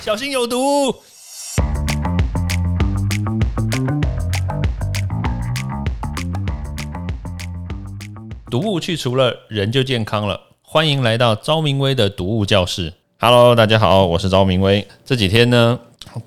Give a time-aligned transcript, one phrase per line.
[0.00, 0.94] 小心有毒。
[8.48, 10.40] 毒物去除了，人就健康了。
[10.62, 12.94] 欢迎来到昭明威的毒物教室。
[13.18, 14.86] Hello，大家好，我是昭明威。
[15.04, 15.78] 这几天呢，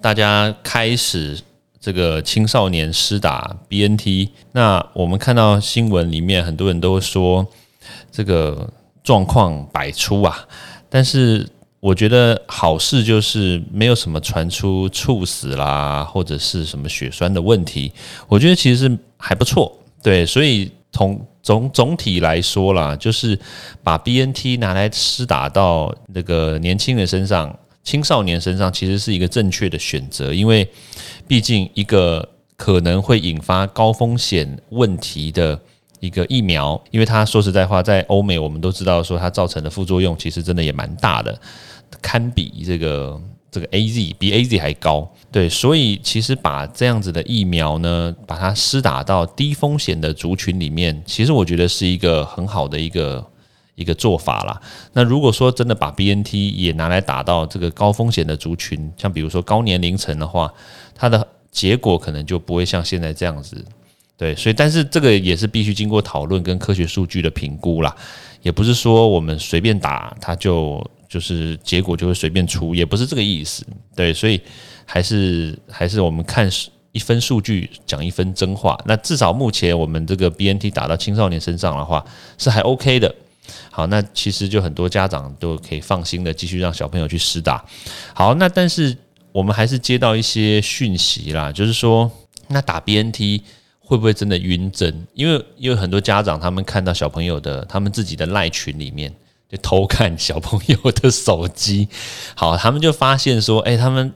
[0.02, 1.40] 大家开始
[1.80, 7.48] 这个青少年施打 BNT，那我们看到新闻里面很多人都说
[8.12, 8.70] 这个
[9.02, 10.46] 状况百出啊，
[10.90, 11.50] 但是
[11.82, 17.92] 我觉得好事就是没有什么传出猝死啦，或者是什么血栓的问题，
[18.28, 19.78] 我觉得其实还不错。
[20.04, 23.38] 对，所以从总总体来说啦，就是
[23.84, 30.70] 把 BNT 拿来施打到那个年轻人身上、青少年身上，其实是一个正确的选择，因为
[31.28, 35.60] 毕竟一个可能会引发高风险问题的
[36.00, 41.40] 一个疫苗，因为它说实在话，在欧美我们都知道说它造成的副作用其实真的也蛮大的，
[42.02, 43.20] 堪比这个
[43.50, 45.12] 这个 AZ 比 AZ 还高。
[45.32, 53.26] 对，所以其实把这样子的疫苗呢，把它施打到低风险的族群里面，其实我觉得是一个很好的一个
[53.76, 54.62] 一个做法啦。
[54.92, 60.54] 那如果说真的把 BNT 也拿来打到这个高风险的族群，像比如说高年龄层的话，
[60.94, 63.64] 它的结果可能就不会像现在这样子。
[64.18, 67.96] 对，所以但是这个也是必须经过讨论跟科学数据的评估啦，
[68.42, 73.64] 也不是说我们随便打它就就是结果就会随便出，也不是这个意思。
[73.94, 74.42] 对，所以。
[74.84, 76.50] 还是还是我们看
[76.92, 78.78] 一分数据讲一分真话。
[78.86, 82.04] 那至少目前我们这个 BNT 打到青少年身上的话
[82.38, 83.16] 是还 OK 的。
[83.70, 87.64] 好，那其实就很多家长都可以放心的继续让小朋友去施打。
[88.14, 88.98] 好，那但是
[89.32, 92.12] 我们还是接到一些讯息啦，就是说
[92.50, 93.42] 那打 BNT
[93.80, 95.08] 会不会真的晕针？
[95.14, 99.14] 因为因为很多家长他们看到小朋友的他们自己的赖群里面
[99.52, 101.90] 就偷看小朋友的手机，
[102.36, 104.14] 好，他们就发现说，哎，他们。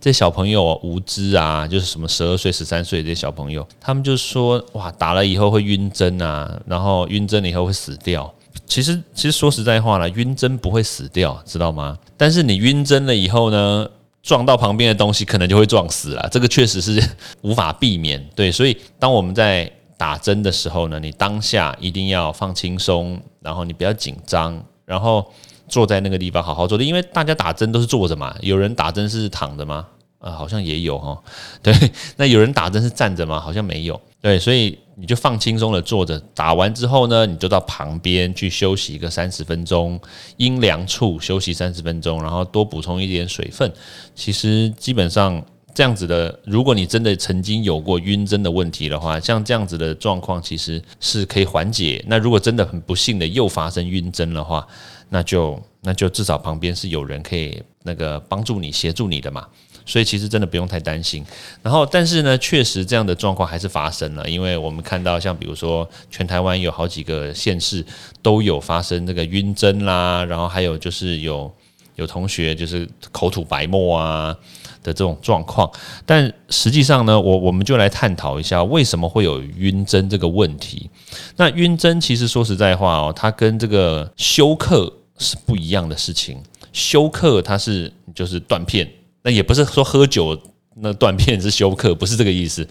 [0.00, 8.32] 这小朋友无知啊，就是什么十二岁、十三岁这些小朋友，他们就说哇，打了以后会晕针啊，然后晕针了以后会死掉。
[8.66, 11.96] 其实，其实说实在话了，晕针不会死掉，知道吗？
[12.16, 13.88] 但是你晕针了以后呢，
[14.22, 16.28] 撞到旁边的东西，可能就会撞死了。
[16.30, 17.02] 这个确实是
[17.42, 18.22] 无法避免。
[18.36, 25.32] 对，所以当我们在打针的时候呢，你当下一定要放轻松，然后你不要紧张，然后。
[25.68, 28.36] 坐在那个地方好好坐的，因为大家打针都是坐着嘛。
[28.42, 29.86] 有人打针是躺着吗？
[30.18, 31.18] 啊，好像也有哈。
[31.62, 31.72] 对，
[32.16, 33.40] 那有人打针是站着吗？
[33.40, 33.98] 好像没有。
[34.20, 36.20] 对，所以你就放轻松的坐着。
[36.34, 39.98] 打完之后呢，你就到旁边去休息一个三十分钟，
[40.36, 43.72] 阴凉处休息三十分钟，然后多补充一点水分。
[44.14, 45.42] 其实基本上
[45.74, 52.04] 这样子的，如果你真的曾经有过晕针的问题的话，像这样子的状况其实是可以缓解。
[52.06, 54.66] 那如果真的很不幸的又发生晕针的话，
[55.08, 59.46] 那就那就至少旁边是有人可以那个帮助你协助你的嘛，
[59.84, 61.24] 所以其实真的不用太担心。
[61.62, 67.84] 然后，但是呢，确实这样的状况还是发生了，因为我们看到像比如说全台湾有好几个县市
[68.22, 71.50] 都有发生这个晕针啦，然后还有就是有
[71.96, 74.36] 有同学就是口吐白沫啊
[74.82, 75.70] 的这种状况。
[76.04, 80.90] 但实际上呢，我我们就来探讨一下为什么会有晕针这个问题。
[81.36, 84.92] 那晕针其实说实在话哦，它跟这个休克。
[85.18, 86.42] 是不一样的事情。
[86.72, 88.90] 休克它是就是断片，
[89.22, 90.36] 那也不是说喝酒
[90.74, 92.66] 那断片是休克， 不是这个意思。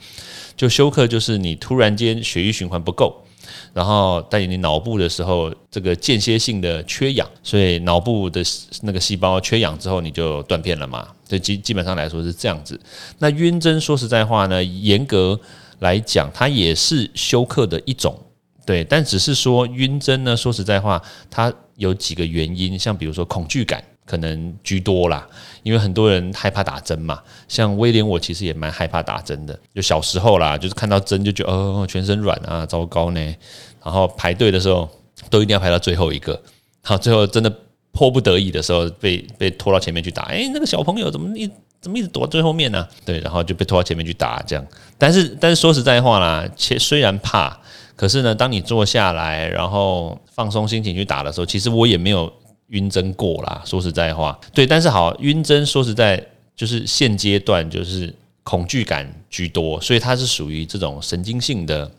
[0.57, 3.15] 就休克就是你突然间血液循环不够，
[3.73, 8.43] 然后在你脑部的时候，这个间歇性的缺氧，所以脑部的
[8.81, 11.07] 那个细胞缺氧之后，你就断片了嘛。
[11.31, 12.79] 就基基本上来说是这样子。
[13.19, 15.39] 那晕针说实在话呢，严格
[15.79, 18.17] 来讲，它也是休克的一种。
[18.65, 20.37] 对，但只是说晕针呢。
[20.37, 25.27] 说实在话，它有几个原因，像比如说恐惧感可能居多啦，
[25.63, 27.19] 因为很多人害怕打针嘛。
[27.47, 29.59] 像威廉，我其实也蛮害怕打针的。
[29.73, 33.35] 就小时候啦，就是看到针就觉得哦，全身软啊，糟糕呢。
[33.83, 34.87] 然后排队的时候
[35.31, 36.39] 都一定要排到最后一个，
[36.83, 37.51] 好，最后真的
[37.91, 40.23] 迫不得已的时候被被拖到前面去打。
[40.23, 41.49] 哎，那个小朋友怎么一
[41.79, 42.87] 怎么一直躲最后面呢？
[43.05, 44.65] 对，然后就被拖到前面去打这样。
[44.97, 47.59] 但是但是说实在话啦，且虽然怕。
[47.95, 52.31] 可是呢，当你坐下来，然后放松心情去打的时候，其实我也没有
[52.67, 53.61] 晕针过啦。
[53.63, 58.11] 说实在话，对，但是好晕针，说实在就是现阶段就是
[58.43, 61.91] 恐惧感居多，所以它是属于这种神经性的。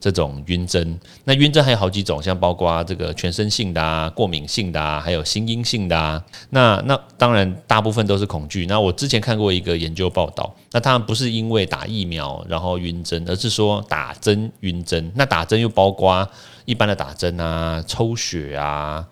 [0.00, 6.22] 这种晕针，那晕针还有好几种，像包括这个全身性的啊、过敏性的啊，还有心因性的啊。
[6.50, 8.66] 那那当然大部分都是恐惧。
[8.66, 15.12] 那我之前看过一个研究报道，那他们不是因为打疫苗然后晕针，而是说打针晕针。
[15.14, 16.28] 那打针又包括
[16.64, 19.06] 一般的打针啊、抽血啊，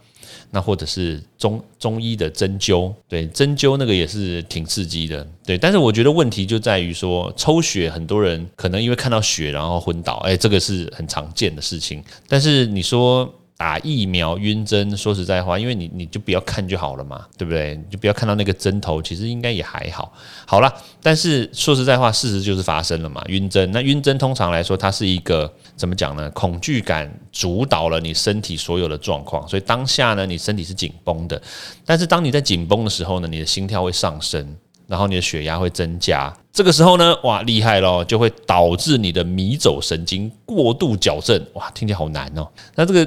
[0.50, 5.56] 那或者是中中医的针灸，对，针灸那个也是挺刺激的，对。
[5.56, 12.02] 但是我觉得问题就在于说，抽血很多人可能因为看到血然后昏倒，哎，这个是很常见的事情。
[12.28, 13.32] 但是你说。
[13.60, 17.76] 打疫苗晕针，说实在话，因为你你就不要看就好了嘛，对不对？
[17.76, 20.10] 你就不要看到那个针头，其实应该也还好。
[20.46, 23.70] 好了，但是说实在话，事实就是发生了嘛，晕针。
[23.70, 26.30] 那晕针通常来说，它是一个怎么讲呢？
[26.30, 31.38] 恐惧感主导了你身体所有的状况，所以当下呢，你身体是紧绷的。
[31.84, 36.34] 但是当你在紧绷的时候呢，你的心跳会上升，然后你的血压会增加。
[36.50, 41.38] 这个时候呢，哇，厉害咯，就会导致你的迷走神经过度矫正。
[41.52, 42.48] 哇，听起来好难哦。
[42.74, 43.06] 那这个。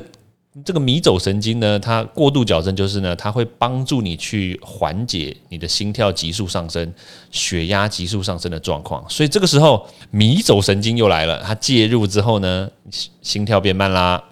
[0.63, 6.93] 这个迷走神经呢，它过度矫正就是呢，它会帮助你去缓解你的心跳急速上升、
[7.31, 9.03] 血压急速上升的状况。
[9.09, 12.69] 所以这个时候迷走神经又来了，它介入之后呢，
[13.23, 14.23] 心跳变慢啦，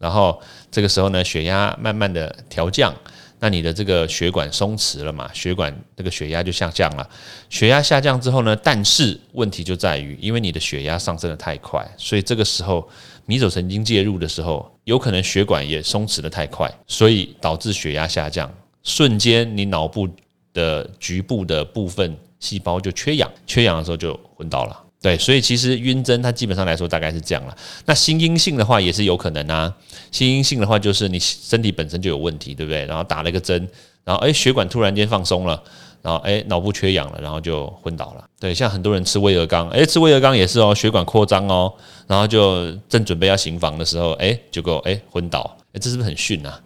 [0.00, 2.92] 然后这个时候呢，血压慢慢的调降。
[3.40, 5.30] 那你的这个血管松弛了嘛？
[5.32, 7.08] 血管这个血压就下降了。
[7.48, 12.88] 血压下降之后呢，但是问题就在于，因为你的血压上升的太快，所以这个时候
[13.28, 18.50] 迷走神经介入的时候，有可能血管也松弛的太快，所以导致血压下降，
[18.82, 20.08] 瞬间你脑部
[20.54, 24.84] 的局部的部分细胞就缺氧，缺氧的时候就昏倒了。
[25.02, 27.54] 对，所以其实晕针它基本上来说大概是这样了。
[27.84, 29.72] 那心因性的话也是有可能啊。
[30.10, 32.86] 心因性的话就是你身体本身就有问题，对不对？
[32.86, 33.68] 然后打了一个针，
[34.04, 35.62] 然后诶血管突然间放松了，
[36.02, 38.24] 然后诶脑部缺氧了，然后就昏倒了。
[38.40, 41.72] 对，像很多人吃威尔刚，诶吃威尔刚也是哦，血管扩张哦，
[42.06, 45.56] 然后就正准备要行房的时候，诶结果诶昏倒。
[45.72, 46.60] 哎，这是不是很逊啊？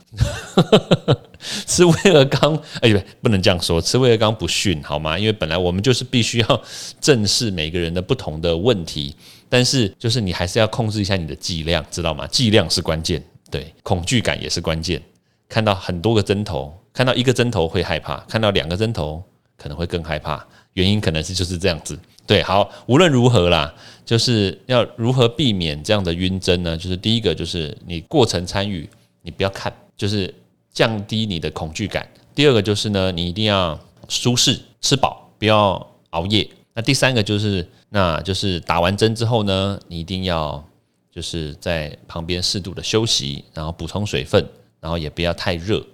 [1.67, 5.19] 吃威尔刚，哎，不，不能这样说，吃威尔刚不逊，好吗？
[5.19, 6.62] 因为本来我们就是必须要
[7.00, 9.17] 正视每个人的不同的问题，
[9.49, 12.28] 但是就是你还是要控制一下你的剂量，知道吗？
[12.28, 13.20] 剂量是关键，
[13.50, 15.02] 对，恐惧感也是关键。
[15.49, 19.23] 看到很多个针头，看到一个针头会害怕，看到两个针头
[19.56, 21.99] 可能会更害怕，原因可能是就是这样子。
[22.27, 23.75] 对，好，无论如何啦，
[24.05, 26.77] 就是要如何避免这样的晕针呢？
[26.77, 28.89] 就是第一个，就是你过程参与，
[29.23, 30.33] 你不要看，就是
[30.73, 32.09] 降低你的恐惧感。
[32.35, 33.79] 第二个就是呢，你一定要
[34.09, 36.49] 舒适，吃饱，不要熬夜。
[36.75, 40.65] 那第三个就是，那就是打完针之后呢，你一定要
[41.11, 44.47] 就是在旁边适度的休息，然后补充水分，
[44.81, 45.85] 然后也不要太热。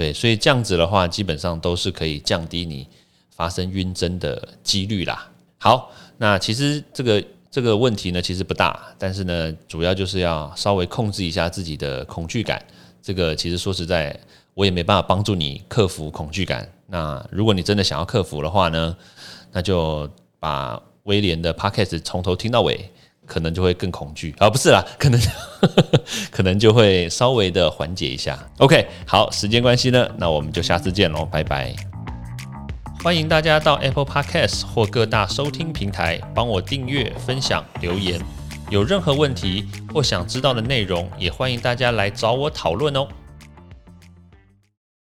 [0.00, 2.88] 对，所以这样子的话，基本上都是可以降低你
[3.28, 5.30] 发生晕针的几率啦。
[5.58, 12.64] 好，那其实这个这个问题呢，其实不大，但是呢，主要就是要稍微控制一下自己的恐惧感。
[13.02, 14.18] 这个其实说实在，
[14.54, 16.66] 我也没办法帮助你克服恐惧感。
[16.86, 18.96] 那如果你真的想要克服的话呢，
[19.52, 20.08] 那就
[20.38, 22.90] 把威廉的 podcast 从头听到尾，
[23.30, 25.20] 可能就会更恐惧啊，不是啦，可能
[26.32, 28.36] 可能就会稍微的缓解一下。
[28.58, 31.72] OK，好，时间关系呢，那我们就下次见喽，拜拜。
[33.04, 38.20] 欢迎大家到 Apple Podcast 或各大收听平台帮我订阅、分享、留言。
[38.68, 43.06] 有任何问题或想知道的内容，也欢迎大家来找我讨论哦。